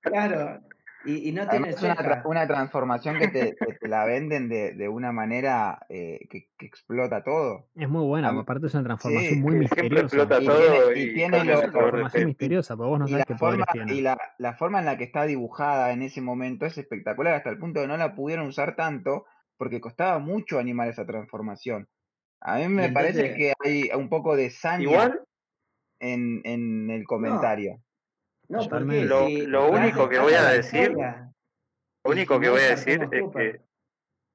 [0.00, 0.60] Claro.
[1.04, 4.72] Y, y no tiene una, tra- una transformación que te, que te la venden de,
[4.74, 7.68] de una manera eh, que, que explota todo.
[7.76, 10.02] Es muy buena, aparte es una transformación sí, muy misteriosa.
[10.04, 13.26] explota Y todo tiene- y y, tiene lo- una transformación misteriosa, porque vos no sabés
[13.26, 14.02] qué forma, poderes y tiene.
[14.02, 17.58] la, la forma en la que está dibujada en ese momento es espectacular, hasta el
[17.58, 19.24] punto de no la pudieron usar tanto
[19.56, 21.88] porque costaba mucho animar esa transformación.
[22.40, 25.22] A mí me parece que hay un poco de Igual,
[26.00, 27.80] en, en el comentario.
[28.48, 31.32] No, porque Lo- si lo hace- único que voy a decir- historia.
[32.04, 33.60] lo Y único que no, voy a decir es que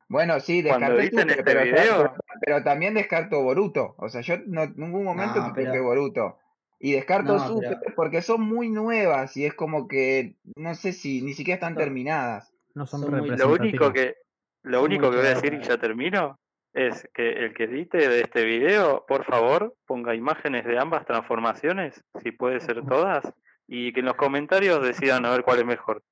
[0.10, 2.14] Bueno, sí, editen Super, este pero, video- pero,
[2.46, 3.96] pero también descarto Boruto.
[3.98, 6.38] O sea, yo no, en ningún momento No, pero- Boruto.
[6.80, 11.22] Y descarto No, Super porque son muy nuevas y es como que no sé si
[11.22, 11.80] ni siquiera están No.
[11.80, 12.54] terminadas.
[12.76, 14.16] No son, son muy- Lo único que
[14.64, 16.38] lo único que voy a decir y ya termino
[16.74, 22.04] es que el que edite de este video, por favor, ponga imágenes de ambas transformaciones,
[22.22, 23.32] si puede ser todas,
[23.68, 26.04] y que en los comentarios decidan a ver cuál es mejor.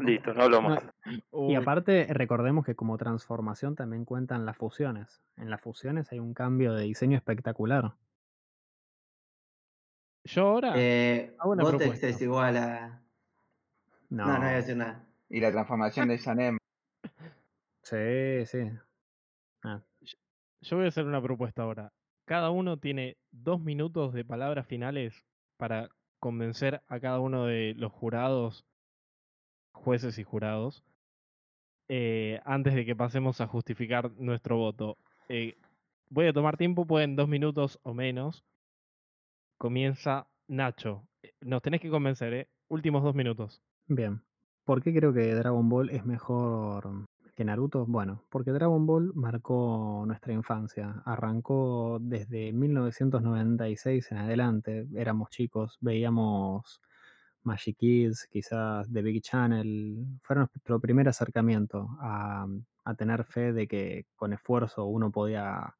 [0.00, 0.84] Listo, no hablo No, más.
[1.32, 5.20] y aparte, recordemos que como transformación también cuentan las fusiones.
[5.36, 7.92] En las fusiones hay un cambio de diseño espectacular.
[10.24, 10.72] yo ahora.
[10.76, 13.02] Eh, Hago una es igual a.
[14.08, 15.04] No, No, no, voy a decir nada.
[15.28, 16.58] Y la transformación de Sanem.
[17.82, 18.70] Sí, sí.
[20.64, 21.92] Yo voy a hacer una propuesta ahora.
[22.24, 25.26] Cada uno tiene dos minutos de palabras finales
[25.58, 28.64] para convencer a cada uno de los jurados,
[29.74, 30.82] jueces y jurados,
[31.88, 34.96] eh, antes de que pasemos a justificar nuestro voto.
[35.28, 35.54] Eh,
[36.08, 38.42] voy a tomar tiempo, pueden dos minutos o menos.
[39.58, 41.06] Comienza Nacho.
[41.22, 42.48] Eh, Nos tenés que convencer, ¿eh?
[42.68, 43.60] Últimos dos minutos.
[43.86, 44.22] bien.
[44.64, 47.86] ¿Por qué creo que Dragon Ball es mejor que Naruto?
[47.86, 51.02] Bueno, porque Dragon Ball marcó nuestra infancia.
[51.04, 54.86] Arrancó desde 1996 en adelante.
[54.94, 56.80] Éramos chicos, veíamos
[57.42, 60.06] Magic Kids, quizás The Big Channel.
[60.22, 62.46] Fueron nuestro primer acercamiento a,
[62.84, 65.74] a tener fe de que con esfuerzo uno podía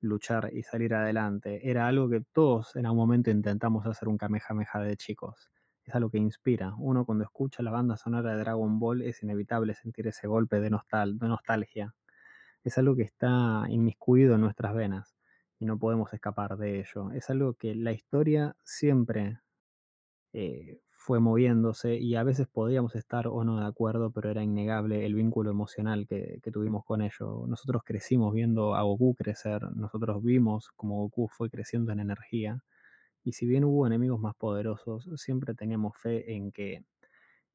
[0.00, 1.68] luchar y salir adelante.
[1.68, 5.50] Era algo que todos en algún momento intentamos hacer un Kamehameha de chicos.
[5.88, 6.74] Es algo que inspira.
[6.76, 10.68] Uno cuando escucha la banda sonora de Dragon Ball es inevitable sentir ese golpe de,
[10.68, 11.94] nostal de nostalgia.
[12.62, 15.16] Es algo que está inmiscuido en nuestras venas
[15.58, 17.10] y no podemos escapar de ello.
[17.12, 19.38] Es algo que la historia siempre
[20.34, 25.06] eh, fue moviéndose y a veces podíamos estar o no de acuerdo, pero era innegable
[25.06, 27.46] el vínculo emocional que, que, tuvimos con ello.
[27.48, 32.62] Nosotros crecimos viendo a Goku crecer, nosotros vimos como Goku fue creciendo en energía
[33.28, 36.82] y si bien hubo enemigos más poderosos, siempre teníamos fe en que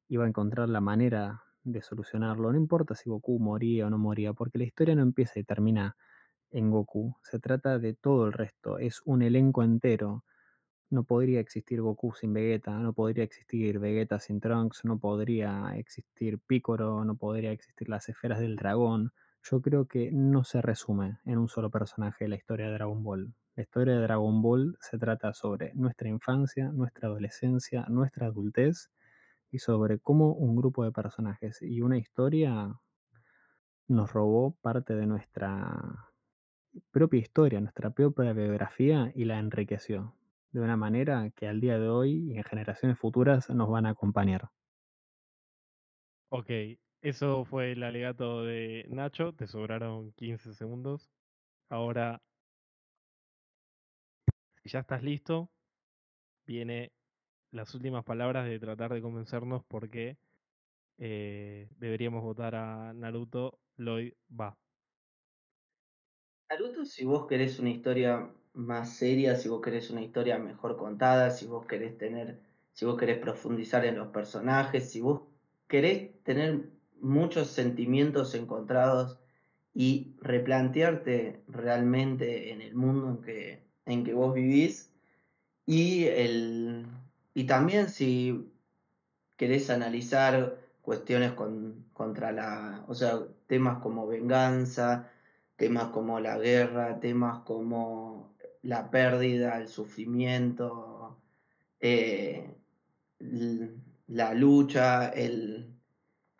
[0.08, 2.52] iba a encontrar la manera de solucionarlo.
[2.52, 5.98] No importa si Goku moría o no moría, porque la historia no empieza y termina
[6.52, 7.16] en Goku.
[7.24, 8.78] Se trata de todo el resto.
[8.78, 10.26] Es un elenco entero.
[10.92, 16.40] No podría existir Goku sin Vegeta, no podría existir Vegeta sin Trunks, no podría existir
[16.46, 19.12] Piccolo, no podría existir las esferas del dragón.
[19.44, 23.36] Yo creo que no se resume en un solo personaje la historia de Dragon Ball.
[23.56, 28.90] La historia de Dragon Ball se trata sobre nuestra infancia, nuestra adolescencia, nuestra adultez
[29.52, 32.80] y sobre cómo un grupo de personajes y una historia
[33.88, 36.10] nos robó parte de nuestra
[36.92, 40.16] propia historia, nuestra propia biografía y la enriqueció
[40.52, 43.92] de una manera que al día de hoy y en generaciones futuras nos van a
[43.92, 44.52] acompañar.
[46.30, 46.50] Ok,
[47.04, 51.12] eso fue el alegato de Nacho, te sobraron 15 segundos.
[51.70, 52.22] Ahora,
[54.64, 55.50] si ya estás listo,
[56.48, 56.94] viene
[57.52, 60.18] las últimas palabras de tratar de convencernos por qué
[60.98, 63.60] eh, deberíamos votar a Naruto.
[63.76, 64.58] Lloyd va.
[66.50, 71.32] Naruto, si vos querés una historia más seria, si vos querés una historia mejor contada,
[71.32, 72.40] si vos querés tener,
[72.72, 75.24] si vos querés profundizar en los personajes, si vos
[75.68, 76.73] querés tener
[77.04, 79.20] muchos sentimientos encontrados
[79.74, 84.92] y replantearte realmente en el mundo en que, en que vos vivís.
[85.66, 86.88] Y, el,
[87.34, 88.52] y también si
[89.38, 95.10] querés analizar cuestiones con, contra la, o sea, temas como venganza,
[95.56, 101.22] temas como la guerra, temas como la pérdida, el sufrimiento,
[101.80, 102.54] eh,
[104.08, 105.73] la lucha, el,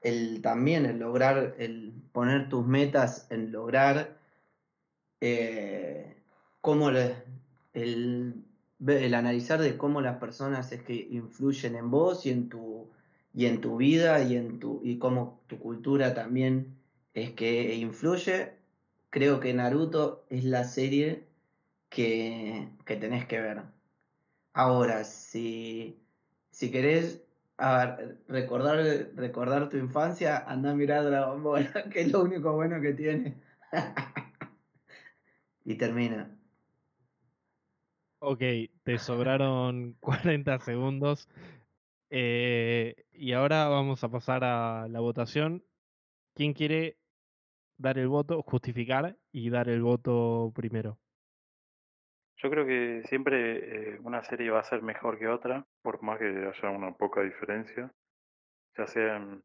[0.04, 4.18] el, también el lograr, el poner tus metas en lograr
[5.22, 6.18] eh,
[6.62, 7.16] cómo el,
[7.74, 12.90] el analizar de cómo las personas es que influyen en vos y en tu
[13.34, 16.78] y en tu vida y en tu y cómo tu cultura también
[17.14, 18.54] es que influye.
[19.10, 21.28] Creo que Naruto es la serie
[21.90, 23.64] que, que tenés que ver.
[24.54, 26.00] Ahora si
[26.52, 27.23] si querés
[28.28, 28.78] recordar
[29.16, 33.42] recordar tu infancia anda a mirar Dragon Ball que es lo único bueno que tiene
[35.66, 36.38] y termina
[38.26, 38.42] Ok,
[38.84, 41.28] te sobraron 40 segundos.
[42.10, 45.66] Eh, y ahora vamos a pasar a la votación.
[46.36, 47.00] ¿Quién quiere
[47.78, 51.03] dar el voto, justificar y dar el voto primero?
[52.44, 56.20] Yo creo que siempre eh, una serie va a ser mejor que otra, por más
[56.20, 57.90] que haya una poca diferencia,
[58.78, 59.42] ya sea en,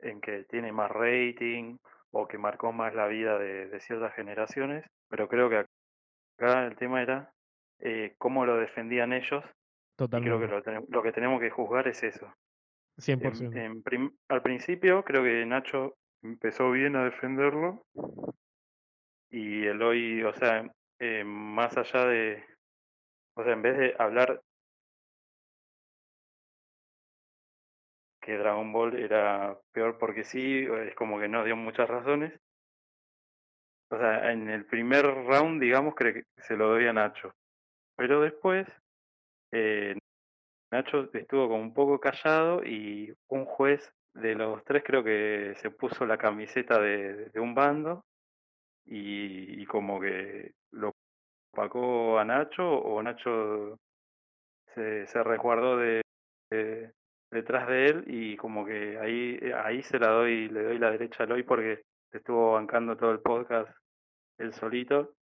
[0.00, 1.76] en que tiene más rating
[2.10, 5.64] o que marcó más la vida de, de ciertas generaciones, pero creo que
[6.38, 7.32] acá el tema era
[7.78, 9.44] eh, cómo lo defendían ellos.
[9.96, 10.44] Totalmente.
[10.44, 12.34] Y creo que lo, lo, que tenemos que juzgar es eso.
[12.98, 13.52] 100%.
[13.52, 17.84] En, en prim, al principio creo que Nacho empezó bien a defenderlo
[19.30, 20.68] y Eloy, o sea,
[21.00, 22.44] eh, más allá de,
[23.34, 24.42] o sea, en vez de hablar
[28.20, 32.38] que Dragon Ball era peor porque sí, es como que no dio muchas razones.
[33.90, 37.34] O sea, en el primer round, digamos, creo que se lo doy a Nacho.
[37.96, 38.68] Pero después,
[39.52, 39.96] eh,
[40.70, 45.70] Nacho estuvo como un poco callado y un juez de los tres creo que se
[45.70, 48.04] puso la camiseta de, un bando
[48.84, 50.92] y, como que lo
[51.52, 53.78] opacó a Nacho o Nacho
[54.74, 56.02] se, se resguardó de,
[56.50, 56.92] de,
[57.30, 61.24] detrás de él y como que ahí ahí se la doy le doy la derecha
[61.24, 63.70] a hoy porque estuvo bancando todo el podcast
[64.40, 65.14] él solito.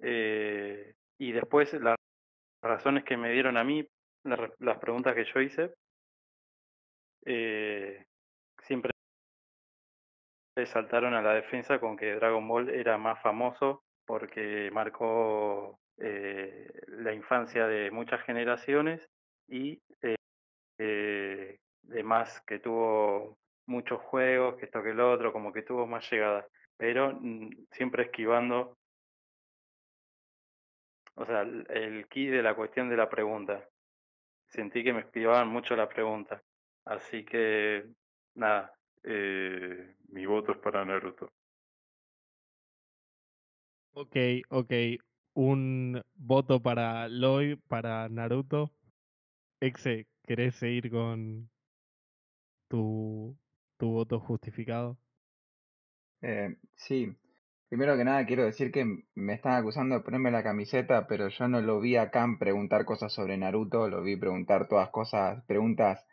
[0.00, 1.96] Eh, y después las
[2.62, 3.86] razones que me dieron a mí,
[4.24, 5.74] las preguntas que yo hice,
[7.24, 8.06] eh,
[8.62, 8.92] siempre
[10.66, 17.12] saltaron a la defensa con que Dragon Ball era más famoso porque marcó eh, la
[17.12, 19.06] infancia de muchas generaciones
[19.46, 20.16] y eh,
[20.78, 21.58] eh,
[22.46, 23.36] que tuvo
[23.66, 26.46] muchos juegos, que esto que el otro, como que tuvo más llegada,
[26.78, 28.78] pero mm, siempre esquivando,
[31.14, 33.68] o sea, el, el key de la cuestión de la pregunta.
[34.46, 36.42] Sentí que me esquivaban mucho la pregunta,
[36.86, 37.84] así que
[38.36, 41.30] nada, eh, mi voto es para Naruto.
[43.92, 44.16] Ok,
[44.50, 44.72] ok.
[45.34, 48.72] Un voto para Lloyd, para Naruto.
[49.60, 51.50] Exe, ¿querés seguir con
[52.68, 53.36] tu,
[53.78, 54.98] tu voto justificado?
[56.22, 57.12] Eh, sí,
[57.68, 58.84] primero que nada quiero decir que
[59.14, 62.84] me están acusando de ponerme la camiseta, pero yo no lo vi a Khan preguntar
[62.84, 66.06] cosas sobre Naruto, lo vi preguntar todas cosas, preguntas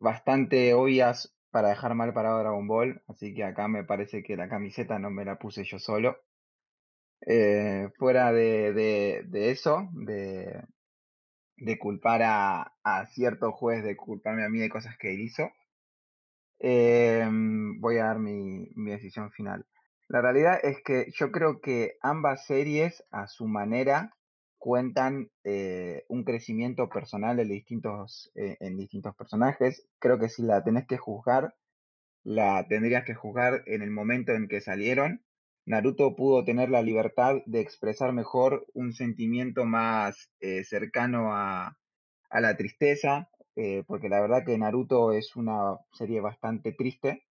[0.00, 4.36] bastante obvias para dejar mal parado a Dragon Ball, así que acá me parece que
[4.36, 6.18] la camiseta no me la puse yo solo.
[7.26, 10.64] Eh, fuera de, de, de eso, de,
[11.56, 15.50] de culpar a, a cierto juez, de culparme a mí de cosas que él hizo,
[16.60, 17.28] eh,
[17.78, 19.66] voy a dar mi, mi decisión final.
[20.08, 24.14] La realidad es que yo creo que ambas series, a su manera,
[24.58, 29.88] cuentan eh, un crecimiento personal en distintos, en distintos personajes.
[29.98, 31.54] Creo que si la tenés que juzgar,
[32.24, 35.24] la tendrías que juzgar en el momento en que salieron.
[35.64, 41.78] Naruto pudo tener la libertad de expresar mejor un sentimiento más eh, cercano a,
[42.30, 47.24] a la tristeza, eh, porque la verdad que Naruto es una serie bastante triste,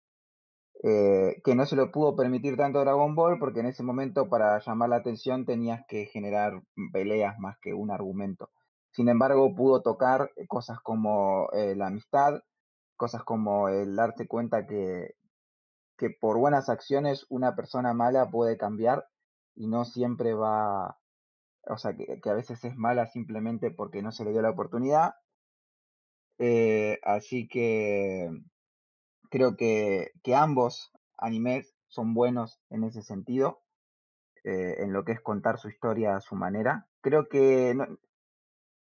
[0.85, 4.61] eh, que no se lo pudo permitir tanto Dragon Ball, porque en ese momento para
[4.61, 6.63] llamar la atención tenías que generar
[6.93, 8.51] peleas más que un argumento.
[8.93, 12.41] Sin embargo, pudo tocar cosas como la amistad,
[12.97, 15.15] cosas como el darte cuenta que,
[16.01, 19.07] que por buenas acciones una persona mala puede cambiar
[19.55, 20.99] y no siempre va,
[21.67, 25.13] o sea, que, a veces es mala simplemente porque no se le dio la oportunidad.
[26.39, 28.31] Eh, así que
[29.31, 33.61] creo que, que ambos animes son buenos en ese sentido,
[34.45, 36.89] eh, en lo que es contar su historia a su manera.
[37.03, 37.99] Creo que no-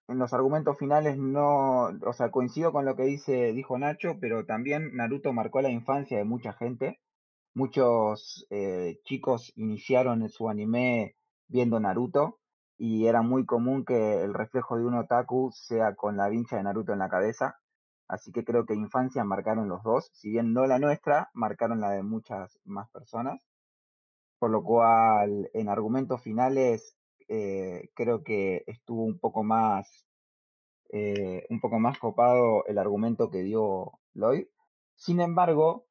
[0.08, 4.46] en los argumentos finales no, o sea, coincido con lo que dice, dijo Nacho, pero
[4.46, 7.00] también Naruto marcó la infancia de mucha gente.
[7.56, 11.16] Muchos eh, chicos iniciaron su anime
[11.48, 12.40] viendo Naruto
[12.78, 16.64] y era muy común que el reflejo de un otaku sea con la vincha de
[16.64, 17.60] Naruto en la cabeza.
[18.08, 21.92] Así que creo que infancia marcaron los dos, si bien no la nuestra, marcaron la
[21.92, 23.40] de muchas más personas.
[24.40, 26.98] Por lo cual, en argumentos finales,
[27.28, 30.08] eh, creo que estuvo un poco más,
[30.92, 34.48] eh, un poco más copado el argumento que dio Lloyd.
[34.96, 35.86] Sin embargo,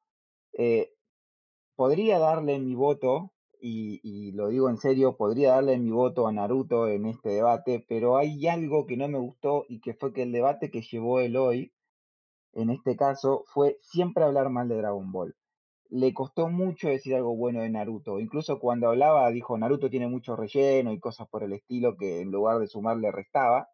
[1.75, 3.33] podría darle mi voto,
[3.65, 8.17] y, lo digo en serio, podría darle mi voto a Naruto en este debate, pero
[8.17, 11.71] hay algo que no me gustó y que fue que el debate que llevó Eloy,
[12.51, 15.35] en este caso, fue siempre hablar mal de Dragon Ball.
[15.89, 18.19] Le costó mucho decir algo bueno de Naruto.
[18.19, 22.31] Incluso cuando hablaba dijo Naruto tiene mucho relleno y cosas por el estilo que en
[22.31, 23.69] lugar de sumar le restaba.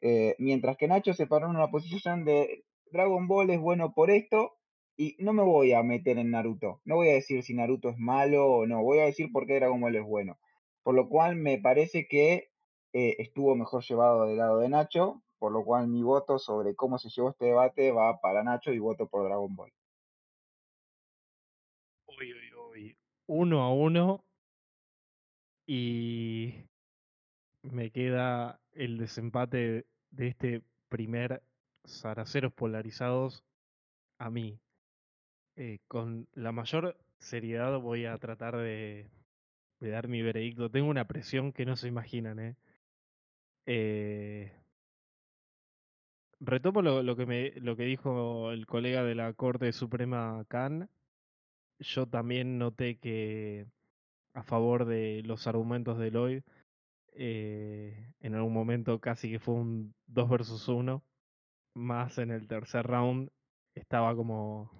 [0.00, 4.10] Eh, mientras que Nacho se paró en una posición de Dragon Ball es bueno por
[4.10, 4.52] esto
[4.96, 6.80] y no me voy a meter en Naruto.
[6.84, 8.82] No voy a decir si Naruto es malo o no.
[8.82, 10.38] Voy a decir por qué Dragon Ball es bueno.
[10.82, 12.50] Por lo cual me parece que
[12.92, 15.22] eh, estuvo mejor llevado del lado de Nacho.
[15.38, 18.78] Por lo cual mi voto sobre cómo se llevó este debate va para Nacho y
[18.78, 19.72] voto por Dragon Ball.
[22.06, 22.96] Uy, uy, uy.
[23.26, 24.24] Uno a uno.
[25.66, 26.54] Y
[27.62, 31.42] me queda el desempate de este primer
[31.86, 33.44] Zaraceros polarizados
[34.18, 34.60] a mí.
[35.56, 39.10] Eh, con la mayor seriedad voy a tratar de,
[39.80, 40.70] de dar mi veredicto.
[40.70, 42.56] Tengo una presión que no se imaginan, ¿eh?
[43.66, 44.52] Eh,
[46.40, 50.88] retomo lo, que me, lo que dijo el colega de la Corte Suprema Khan.
[51.78, 53.66] Yo también noté que
[54.34, 56.42] a favor de los argumentos de Lloyd,
[57.14, 61.02] eh, en algún momento casi que fue un 2 versus 1.
[61.74, 63.30] Más en el tercer round
[63.74, 64.70] estaba como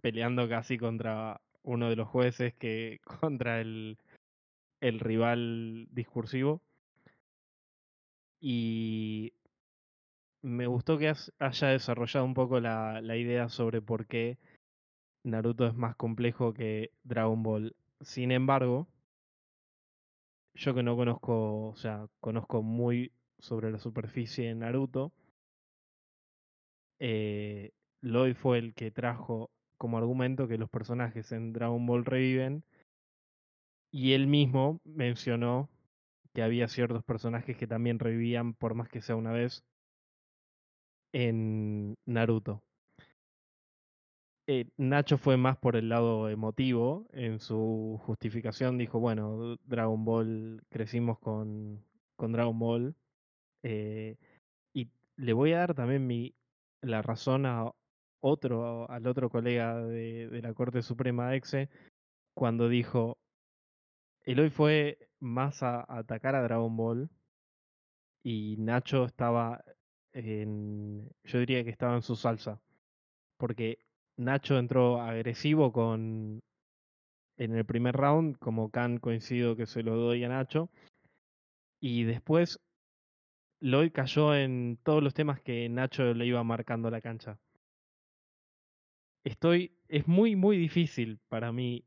[0.00, 3.98] peleando casi contra uno de los jueces que contra el,
[4.80, 6.62] el rival discursivo.
[8.40, 9.32] Y
[10.42, 14.38] me gustó que has- haya desarrollado un poco la, la idea sobre por qué
[15.24, 17.76] Naruto es más complejo que Dragon Ball.
[18.02, 18.88] Sin embargo,
[20.54, 25.12] yo que no conozco, o sea, conozco muy sobre la superficie de Naruto,
[26.98, 27.72] eh,
[28.02, 29.50] Lloyd fue el que trajo
[29.80, 32.62] como argumento que los personajes en Dragon Ball reviven
[33.90, 35.70] y él mismo mencionó
[36.34, 39.64] que había ciertos personajes que también revivían por más que sea una vez
[41.12, 42.62] en Naruto.
[44.46, 48.76] Eh, Nacho fue más por el lado emotivo en su justificación.
[48.76, 51.82] Dijo, bueno, Dragon Ball, crecimos con,
[52.16, 52.94] con Dragon Ball.
[53.62, 54.16] eh,
[54.74, 56.34] y le voy a dar también mi,
[56.82, 57.72] la razón a
[58.20, 61.68] otro, al otro colega de, de la Corte Suprema Exe,
[62.34, 63.18] cuando dijo,
[64.24, 67.10] Eloy fue más a, atacar a Dragon Ball
[68.22, 69.64] y Nacho estaba
[70.12, 72.60] en, yo diría que estaba en su salsa,
[73.38, 73.78] porque
[74.16, 76.40] Nacho entró agresivo con
[77.36, 80.70] en el primer round, como Khan coincido que se lo doy a Nacho,
[81.80, 82.60] y después
[83.60, 87.38] Lloyd cayó en todos los temas que Nacho le iba marcando la cancha.
[89.24, 91.84] Estoy, es muy, muy difícil para mí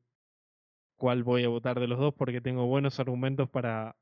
[0.98, 3.96] cuál voy a votar de los dos porque tengo buenos argumentos para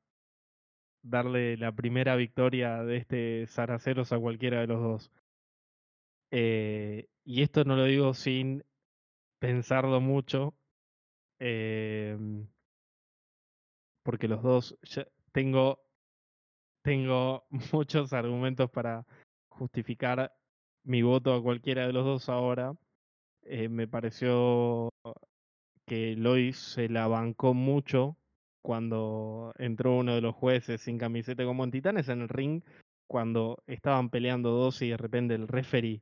[1.03, 5.11] darle la primera victoria de este Zaraceros a cualquiera de los dos.
[6.31, 8.63] Eh, y esto no lo digo sin
[9.39, 10.53] pensarlo mucho,
[11.39, 12.17] eh,
[14.03, 14.77] porque los dos
[15.31, 15.79] tengo
[16.83, 19.05] tengo muchos argumentos para
[19.49, 20.33] justificar
[20.83, 22.75] mi voto a cualquiera de los dos ahora.
[23.43, 24.89] Eh, me pareció
[25.85, 28.17] que Lois se la bancó mucho
[28.61, 32.61] cuando entró uno de los jueces sin camiseta como en Titanes en el ring,
[33.07, 36.01] cuando estaban peleando dos y de repente el referee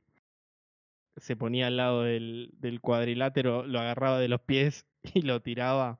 [1.16, 5.98] se ponía al lado del, del cuadrilátero, lo agarraba de los pies y lo tiraba.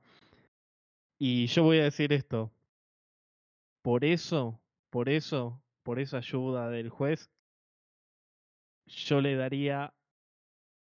[1.19, 2.51] Y yo voy a decir esto.
[3.83, 7.29] Por eso, por eso, por esa ayuda del juez,
[8.85, 9.93] yo le daría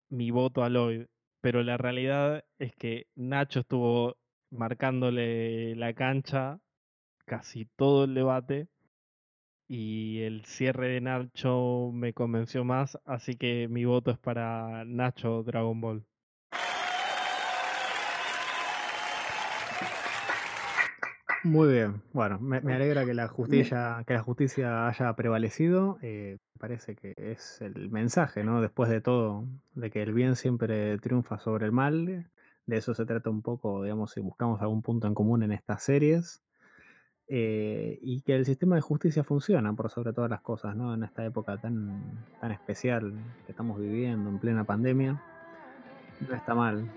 [0.09, 1.05] mi voto a Lloyd.
[1.41, 4.17] Pero la realidad es que Nacho estuvo
[4.51, 6.59] marcándole la cancha
[7.25, 8.67] casi todo el debate
[9.67, 15.43] y el cierre de Nacho me convenció más, así que mi voto es para Nacho
[15.43, 16.05] Dragon Ball.
[21.47, 22.01] Muy bien.
[22.11, 25.97] Bueno, me, me alegra que la justicia, que la justicia haya prevalecido.
[26.01, 28.61] Eh, parece que es el mensaje, ¿no?
[28.61, 32.29] Después de todo, de que el bien siempre triunfa sobre el mal.
[32.65, 35.83] De eso se trata un poco, digamos, si buscamos algún punto en común en estas
[35.83, 36.43] series.
[37.29, 40.93] Eh, y que el sistema de justicia funciona por sobre todas las cosas, ¿no?
[40.93, 43.13] En esta época tan, tan especial
[43.45, 45.21] que estamos viviendo, en plena pandemia.
[46.27, 46.91] No está mal.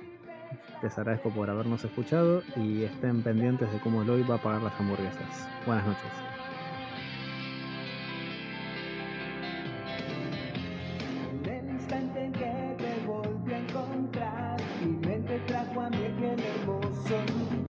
[0.82, 4.78] Les agradezco por habernos escuchado y estén pendientes de cómo Eloy va a pagar las
[4.80, 5.48] hamburguesas.
[5.66, 6.39] Buenas noches.